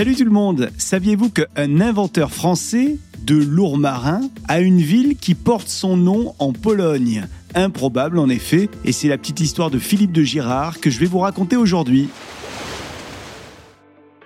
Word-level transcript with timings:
Salut 0.00 0.16
tout 0.16 0.24
le 0.24 0.30
monde 0.30 0.70
Saviez-vous 0.78 1.28
qu'un 1.28 1.80
inventeur 1.82 2.32
français 2.32 2.96
de 3.26 3.34
lourds 3.34 3.76
marins 3.76 4.22
a 4.48 4.60
une 4.60 4.80
ville 4.80 5.14
qui 5.14 5.34
porte 5.34 5.68
son 5.68 5.98
nom 5.98 6.34
en 6.38 6.54
Pologne? 6.54 7.26
Improbable 7.54 8.18
en 8.18 8.30
effet, 8.30 8.70
et 8.86 8.92
c'est 8.92 9.08
la 9.08 9.18
petite 9.18 9.40
histoire 9.40 9.70
de 9.70 9.78
Philippe 9.78 10.12
de 10.12 10.22
Girard 10.22 10.80
que 10.80 10.88
je 10.88 10.98
vais 10.98 11.04
vous 11.04 11.18
raconter 11.18 11.56
aujourd'hui. 11.56 12.08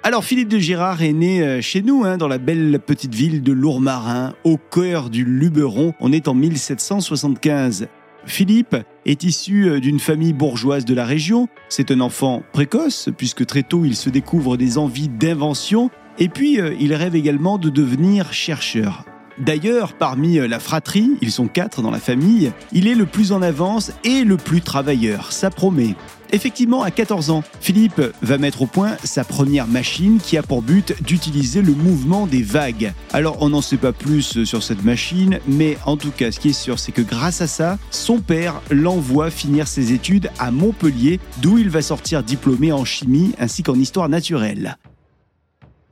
Alors 0.05 0.23
Philippe 0.23 0.47
de 0.47 0.61
Girard 0.61 1.03
est 1.03 1.13
né 1.13 1.43
euh, 1.43 1.61
chez 1.61 1.83
nous, 1.83 2.05
hein, 2.05 2.19
dans 2.19 2.29
la 2.29 2.39
belle 2.39 2.79
petite 2.79 3.13
ville 3.13 3.43
de 3.43 3.51
Lourmarin, 3.51 4.35
au 4.45 4.59
cœur 4.59 5.11
du 5.11 5.25
Luberon. 5.25 5.93
On 5.99 6.13
est 6.13 6.29
en 6.29 6.35
1775. 6.35 7.89
Philippe 8.27 8.77
est 9.07 9.23
issu 9.25 9.69
euh, 9.69 9.81
d'une 9.81 10.01
famille 10.01 10.33
bourgeoise 10.33 10.85
de 10.85 10.95
la 10.95 11.05
région. 11.05 11.49
C'est 11.69 11.91
un 11.91 12.01
enfant 12.01 12.43
précoce, 12.53 13.09
puisque 13.17 13.47
très 13.47 13.63
tôt 13.63 13.85
il 13.85 13.97
se 13.97 14.11
découvre 14.11 14.57
des 14.57 14.79
envies 14.79 15.09
d'invention. 15.09 15.91
Et 16.19 16.29
puis 16.29 16.61
euh, 16.61 16.75
il 16.81 16.95
rêve 16.95 17.15
également 17.15 17.59
de 17.59 17.71
devenir 17.71 18.33
chercheur. 18.33 19.05
D'ailleurs, 19.39 19.95
parmi 19.95 20.37
la 20.37 20.61
fratrie, 20.61 21.13
ils 21.21 21.33
sont 21.33 21.49
quatre 21.49 21.83
dans 21.83 21.91
la 21.91 21.99
famille, 21.99 22.53
il 22.73 22.87
est 22.87 22.95
le 22.95 23.05
plus 23.05 23.33
en 23.33 23.43
avance 23.43 23.91
et 24.05 24.23
le 24.23 24.37
plus 24.37 24.61
travailleur, 24.61 25.33
ça 25.33 25.51
promet. 25.51 25.97
Effectivement, 26.31 26.83
à 26.83 26.91
14 26.91 27.31
ans, 27.31 27.43
Philippe 27.61 28.01
va 28.23 28.39
mettre 28.39 28.63
au 28.63 28.67
point 28.67 28.97
sa 29.03 29.25
première 29.25 29.67
machine 29.67 30.19
qui 30.19 30.37
a 30.37 30.43
pour 30.43 30.63
but 30.63 30.95
d'utiliser 31.03 31.63
le 31.63 31.73
mouvement 31.73 32.27
des 32.27 32.43
vagues. 32.43 32.93
Alors, 33.13 33.39
on 33.41 33.51
n'en 33.51 33.61
sait 33.61 33.77
pas 33.77 33.93
plus 33.93 34.45
sur 34.45 34.63
cette 34.63 34.85
machine, 34.85 35.39
mais 35.47 35.79
en 35.85 35.97
tout 35.97 36.11
cas, 36.11 36.31
ce 36.31 36.39
qui 36.39 36.51
est 36.51 36.53
sûr, 36.53 36.79
c'est 36.79 36.93
que 36.93 37.03
grâce 37.03 37.41
à 37.41 37.47
ça, 37.47 37.79
son 37.91 38.21
père 38.21 38.61
l'envoie 38.71 39.31
finir 39.31 39.69
ses 39.69 39.93
études 39.93 40.31
à 40.39 40.51
Montpellier, 40.51 41.21
d'où 41.43 41.59
il 41.59 41.71
va 41.71 41.83
sortir 41.83 42.23
diplômé 42.23 42.73
en 42.73 42.85
chimie 42.85 43.33
ainsi 43.39 43.63
qu'en 43.63 43.75
histoire 43.75 44.09
naturelle 44.09 44.77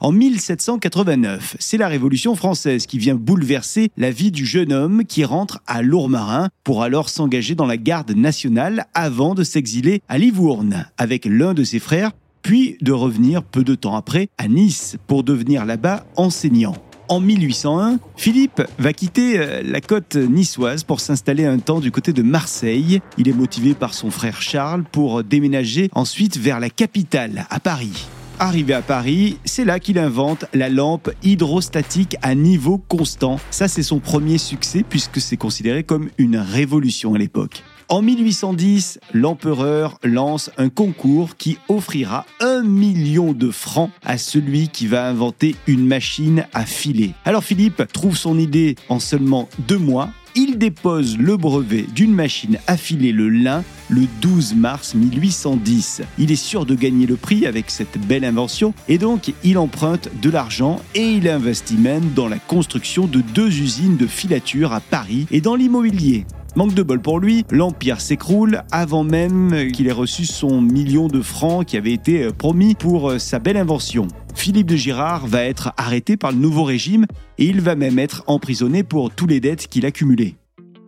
en 0.02 0.10
1789. 0.10 1.56
C'est 1.60 1.78
la 1.78 1.88
Révolution 1.88 2.34
française 2.34 2.86
qui 2.86 2.98
vient 2.98 3.14
bouleverser 3.14 3.90
la 3.96 4.10
vie 4.10 4.32
du 4.32 4.44
jeune 4.44 4.72
homme 4.72 5.04
qui 5.04 5.24
rentre 5.24 5.60
à 5.66 5.80
Lourmarin 5.80 6.48
pour 6.64 6.82
alors 6.82 7.08
s'engager 7.08 7.54
dans 7.54 7.66
la 7.66 7.76
garde 7.76 8.10
nationale 8.10 8.86
avant 8.94 9.34
de 9.34 9.44
s'exiler 9.44 10.02
à 10.08 10.18
Livourne 10.18 10.86
avec 10.98 11.24
l'un 11.24 11.54
de 11.54 11.62
ses 11.62 11.78
frères, 11.78 12.10
puis 12.42 12.76
de 12.80 12.90
revenir 12.90 13.44
peu 13.44 13.62
de 13.62 13.76
temps 13.76 13.94
après 13.94 14.28
à 14.38 14.48
Nice 14.48 14.96
pour 15.06 15.22
devenir 15.22 15.64
là-bas 15.64 16.04
enseignant. 16.16 16.74
En 17.08 17.20
1801, 17.20 17.98
Philippe 18.16 18.62
va 18.78 18.92
quitter 18.92 19.38
euh, 19.38 19.62
la 19.62 19.80
côte 19.80 20.16
niçoise 20.16 20.82
pour 20.82 20.98
s'installer 20.98 21.44
un 21.44 21.58
temps 21.58 21.78
du 21.78 21.92
côté 21.92 22.12
de 22.12 22.22
Marseille. 22.22 23.00
Il 23.18 23.28
est 23.28 23.34
motivé 23.34 23.74
par 23.74 23.94
son 23.94 24.10
frère 24.10 24.42
Charles 24.42 24.82
pour 24.90 25.22
déménager 25.22 25.90
ensuite 25.92 26.38
vers 26.38 26.58
la 26.58 26.70
capitale, 26.70 27.46
à 27.50 27.60
Paris. 27.60 28.06
Arrivé 28.42 28.74
à 28.74 28.82
Paris, 28.82 29.38
c'est 29.44 29.64
là 29.64 29.78
qu'il 29.78 30.00
invente 30.00 30.46
la 30.52 30.68
lampe 30.68 31.12
hydrostatique 31.22 32.16
à 32.22 32.34
niveau 32.34 32.76
constant. 32.76 33.38
Ça, 33.52 33.68
c'est 33.68 33.84
son 33.84 34.00
premier 34.00 34.36
succès 34.36 34.82
puisque 34.82 35.20
c'est 35.20 35.36
considéré 35.36 35.84
comme 35.84 36.10
une 36.18 36.38
révolution 36.38 37.14
à 37.14 37.18
l'époque. 37.18 37.62
En 37.88 38.02
1810, 38.02 38.98
l'empereur 39.12 39.96
lance 40.02 40.50
un 40.58 40.70
concours 40.70 41.36
qui 41.36 41.56
offrira 41.68 42.26
un 42.40 42.64
million 42.64 43.32
de 43.32 43.52
francs 43.52 43.90
à 44.02 44.18
celui 44.18 44.70
qui 44.70 44.88
va 44.88 45.06
inventer 45.06 45.54
une 45.68 45.86
machine 45.86 46.44
à 46.52 46.66
filer. 46.66 47.12
Alors 47.24 47.44
Philippe 47.44 47.84
trouve 47.92 48.16
son 48.16 48.40
idée 48.40 48.74
en 48.88 48.98
seulement 48.98 49.48
deux 49.68 49.78
mois 49.78 50.10
il 50.34 50.58
dépose 50.58 51.18
le 51.18 51.36
brevet 51.36 51.86
d'une 51.94 52.14
machine 52.14 52.58
à 52.66 52.76
filer 52.76 53.12
le 53.12 53.28
lin 53.28 53.64
le 53.88 54.02
12 54.20 54.54
mars 54.54 54.94
1810. 54.94 56.02
Il 56.18 56.32
est 56.32 56.36
sûr 56.36 56.64
de 56.64 56.74
gagner 56.74 57.06
le 57.06 57.16
prix 57.16 57.46
avec 57.46 57.70
cette 57.70 57.98
belle 58.06 58.24
invention 58.24 58.74
et 58.88 58.98
donc 58.98 59.32
il 59.44 59.58
emprunte 59.58 60.08
de 60.20 60.30
l'argent 60.30 60.80
et 60.94 61.12
il 61.12 61.28
investit 61.28 61.76
même 61.76 62.12
dans 62.14 62.28
la 62.28 62.38
construction 62.38 63.06
de 63.06 63.20
deux 63.20 63.60
usines 63.60 63.96
de 63.96 64.06
filature 64.06 64.72
à 64.72 64.80
Paris 64.80 65.26
et 65.30 65.40
dans 65.40 65.54
l'immobilier. 65.54 66.24
Manque 66.54 66.74
de 66.74 66.82
bol 66.82 67.00
pour 67.00 67.18
lui, 67.18 67.46
l'Empire 67.50 68.00
s'écroule 68.00 68.62
avant 68.70 69.04
même 69.04 69.72
qu'il 69.72 69.86
ait 69.86 69.92
reçu 69.92 70.26
son 70.26 70.60
million 70.60 71.08
de 71.08 71.22
francs 71.22 71.64
qui 71.64 71.78
avait 71.78 71.92
été 71.92 72.28
promis 72.36 72.74
pour 72.74 73.14
sa 73.18 73.38
belle 73.38 73.56
invention. 73.56 74.06
Philippe 74.34 74.66
de 74.66 74.76
Girard 74.76 75.26
va 75.26 75.44
être 75.44 75.72
arrêté 75.78 76.18
par 76.18 76.30
le 76.30 76.38
nouveau 76.38 76.64
régime 76.64 77.06
et 77.38 77.46
il 77.46 77.62
va 77.62 77.74
même 77.74 77.98
être 77.98 78.22
emprisonné 78.26 78.82
pour 78.82 79.10
tous 79.10 79.26
les 79.26 79.40
dettes 79.40 79.66
qu'il 79.66 79.86
accumulait. 79.86 80.34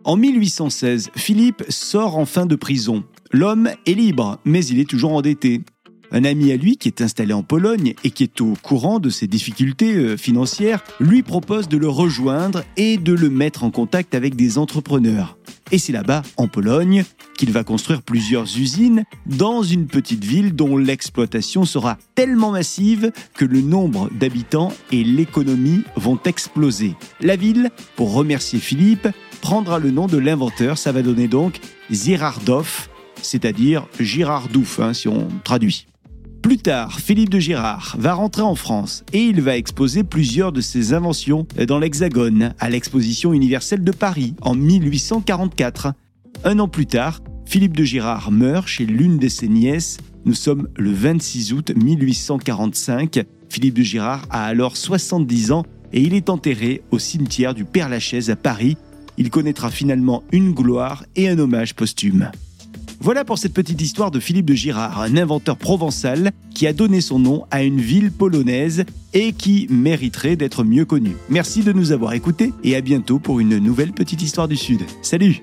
En 0.03 0.17
1816, 0.17 1.09
Philippe 1.15 1.63
sort 1.69 2.17
enfin 2.17 2.45
de 2.45 2.55
prison. 2.55 3.03
L'homme 3.31 3.71
est 3.87 3.93
libre, 3.93 4.37
mais 4.45 4.63
il 4.65 4.79
est 4.79 4.87
toujours 4.87 5.13
endetté. 5.13 5.61
Un 6.11 6.23
ami 6.23 6.51
à 6.51 6.57
lui 6.57 6.77
qui 6.77 6.87
est 6.87 7.01
installé 7.01 7.33
en 7.33 7.41
Pologne 7.41 7.95
et 8.03 8.11
qui 8.11 8.23
est 8.23 8.39
au 8.39 8.53
courant 8.61 8.99
de 8.99 9.09
ses 9.09 9.25
difficultés 9.25 9.95
euh, 9.95 10.17
financières 10.17 10.83
lui 10.99 11.23
propose 11.23 11.67
de 11.67 11.77
le 11.77 11.89
rejoindre 11.89 12.63
et 12.77 12.97
de 12.97 13.13
le 13.13 13.31
mettre 13.31 13.63
en 13.63 13.71
contact 13.71 14.13
avec 14.13 14.35
des 14.35 14.59
entrepreneurs. 14.59 15.37
Et 15.75 15.77
c'est 15.77 15.91
là-bas, 15.91 16.21
en 16.37 16.47
Pologne, 16.47 17.03
qu'il 17.37 17.51
va 17.51 17.65
construire 17.65 18.01
plusieurs 18.01 18.45
usines 18.57 19.03
dans 19.25 19.61
une 19.61 19.87
petite 19.87 20.23
ville 20.23 20.55
dont 20.55 20.77
l'exploitation 20.77 21.65
sera 21.65 21.97
tellement 22.15 22.51
massive 22.51 23.11
que 23.33 23.43
le 23.43 23.59
nombre 23.59 24.09
d'habitants 24.17 24.71
et 24.93 25.03
l'économie 25.03 25.81
vont 25.97 26.17
exploser. 26.23 26.95
La 27.19 27.35
ville, 27.35 27.71
pour 27.97 28.13
remercier 28.13 28.59
Philippe, 28.59 29.09
prendra 29.41 29.77
le 29.79 29.91
nom 29.91 30.07
de 30.07 30.17
l'inventeur, 30.17 30.77
ça 30.77 30.93
va 30.93 31.01
donner 31.01 31.27
donc 31.27 31.59
Girardov, 31.91 32.87
c'est-à-dire 33.21 33.85
Girardouf, 33.99 34.79
hein, 34.79 34.93
si 34.93 35.09
on 35.09 35.27
traduit. 35.43 35.87
Plus 36.45 36.59
tard, 36.59 36.99
Philippe 36.99 37.31
de 37.31 37.39
Girard 37.39 37.95
va 37.97 38.13
rentrer 38.13 38.43
en 38.43 38.53
France 38.53 39.03
et 39.13 39.23
il 39.23 39.41
va 39.41 39.57
exposer 39.57 40.03
plusieurs 40.03 40.51
de 40.51 40.61
ses 40.61 40.93
inventions 40.93 41.47
dans 41.67 41.79
l'Hexagone 41.79 42.53
à 42.59 42.69
l'exposition 42.69 43.33
universelle 43.33 43.83
de 43.83 43.91
Paris 43.91 44.35
en 44.41 44.53
1844. 44.53 45.93
Un 46.43 46.59
an 46.59 46.67
plus 46.67 46.85
tard, 46.85 47.21
Philippe 47.47 47.75
de 47.75 47.83
Girard 47.83 48.29
meurt 48.29 48.67
chez 48.67 48.85
l'une 48.85 49.17
de 49.17 49.27
ses 49.27 49.47
nièces. 49.47 49.97
Nous 50.25 50.35
sommes 50.35 50.67
le 50.77 50.91
26 50.91 51.51
août 51.53 51.71
1845. 51.75 53.23
Philippe 53.49 53.73
de 53.73 53.81
Girard 53.81 54.27
a 54.29 54.45
alors 54.45 54.77
70 54.77 55.51
ans 55.51 55.65
et 55.93 56.01
il 56.01 56.13
est 56.13 56.29
enterré 56.29 56.83
au 56.91 56.99
cimetière 56.99 57.55
du 57.55 57.65
Père-Lachaise 57.65 58.29
à 58.29 58.35
Paris. 58.35 58.77
Il 59.17 59.31
connaîtra 59.31 59.71
finalement 59.71 60.21
une 60.31 60.53
gloire 60.53 61.05
et 61.15 61.27
un 61.27 61.39
hommage 61.39 61.73
posthume. 61.73 62.29
Voilà 63.05 63.23
pour 63.23 63.37
cette 63.37 63.53
petite 63.53 63.79
histoire 63.83 64.09
de 64.09 64.19
Philippe 64.19 64.47
de 64.47 64.55
Girard, 64.55 64.99
un 64.99 65.15
inventeur 65.15 65.57
provençal 65.57 66.31
qui 66.55 66.65
a 66.65 66.73
donné 66.73 67.01
son 67.01 67.19
nom 67.19 67.45
à 67.51 67.61
une 67.61 67.79
ville 67.79 68.11
polonaise 68.11 68.83
et 69.13 69.31
qui 69.31 69.67
mériterait 69.69 70.35
d'être 70.35 70.63
mieux 70.63 70.85
connu. 70.85 71.11
Merci 71.29 71.61
de 71.61 71.71
nous 71.71 71.91
avoir 71.91 72.13
écoutés 72.13 72.51
et 72.63 72.75
à 72.75 72.81
bientôt 72.81 73.19
pour 73.19 73.39
une 73.39 73.59
nouvelle 73.59 73.91
petite 73.91 74.23
histoire 74.23 74.47
du 74.47 74.55
Sud. 74.55 74.81
Salut 75.03 75.39